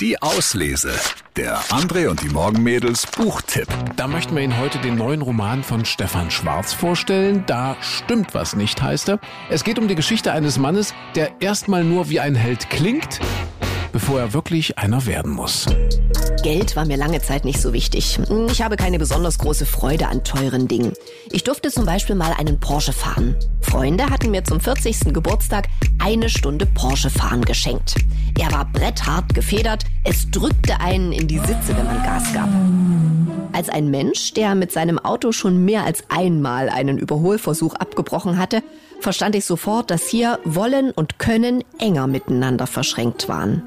[0.00, 0.92] Die Auslese.
[1.36, 3.68] Der André und die Morgenmädels Buchtipp.
[3.96, 7.44] Da möchten wir Ihnen heute den neuen Roman von Stefan Schwarz vorstellen.
[7.46, 9.20] Da stimmt was nicht, heißt er.
[9.50, 13.20] Es geht um die Geschichte eines Mannes, der erstmal nur wie ein Held klingt,
[13.92, 15.66] bevor er wirklich einer werden muss.
[16.42, 18.18] Geld war mir lange Zeit nicht so wichtig.
[18.50, 20.94] Ich habe keine besonders große Freude an teuren Dingen.
[21.30, 23.36] Ich durfte zum Beispiel mal einen Porsche fahren.
[23.60, 25.12] Freunde hatten mir zum 40.
[25.12, 27.96] Geburtstag eine Stunde Porsche fahren geschenkt.
[28.38, 32.48] Er war bretthart gefedert, es drückte einen in die Sitze, wenn man Gas gab.
[33.52, 38.62] Als ein Mensch, der mit seinem Auto schon mehr als einmal einen Überholversuch abgebrochen hatte,
[39.00, 43.62] verstand ich sofort, dass hier Wollen und Können enger miteinander verschränkt waren.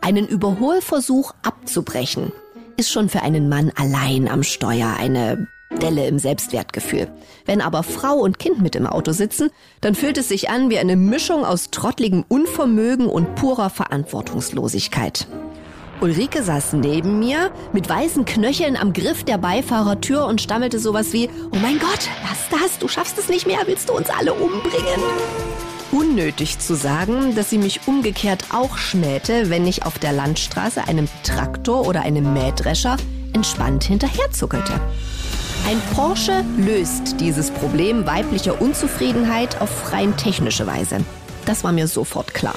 [0.00, 2.32] Einen Überholversuch abzubrechen,
[2.76, 7.08] ist schon für einen Mann allein am Steuer eine Delle im Selbstwertgefühl.
[7.46, 9.50] Wenn aber Frau und Kind mit im Auto sitzen,
[9.80, 15.26] dann fühlt es sich an wie eine Mischung aus trottligem Unvermögen und purer Verantwortungslosigkeit.
[16.00, 21.28] Ulrike saß neben mir mit weißen Knöcheln am Griff der Beifahrertür und stammelte sowas wie,
[21.52, 25.02] oh mein Gott, lass das, du schaffst es nicht mehr, willst du uns alle umbringen?
[25.90, 31.08] Unnötig zu sagen, dass sie mich umgekehrt auch schmähte, wenn ich auf der Landstraße einem
[31.24, 32.96] Traktor oder einem Mähdrescher
[33.32, 34.80] entspannt hinterherzuckelte.
[35.66, 40.98] Ein Porsche löst dieses Problem weiblicher Unzufriedenheit auf rein technische Weise.
[41.44, 42.54] Das war mir sofort klar.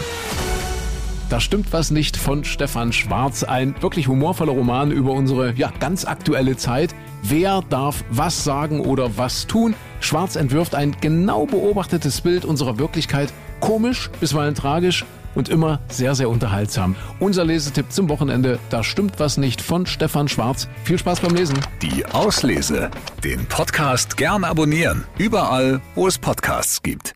[1.29, 3.43] Da stimmt was nicht von Stefan Schwarz.
[3.43, 6.93] Ein wirklich humorvoller Roman über unsere ja, ganz aktuelle Zeit.
[7.23, 9.75] Wer darf was sagen oder was tun?
[9.99, 13.31] Schwarz entwirft ein genau beobachtetes Bild unserer Wirklichkeit.
[13.59, 16.95] Komisch, bisweilen tragisch und immer sehr, sehr unterhaltsam.
[17.19, 20.67] Unser Lesetipp zum Wochenende, da stimmt was nicht von Stefan Schwarz.
[20.83, 21.59] Viel Spaß beim Lesen.
[21.81, 22.89] Die Auslese.
[23.23, 25.05] Den Podcast gern abonnieren.
[25.17, 27.15] Überall, wo es Podcasts gibt.